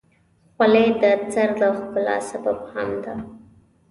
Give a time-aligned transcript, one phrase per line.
[0.55, 1.03] خولۍ د
[1.33, 3.15] سر د ښکلا سبب هم ده.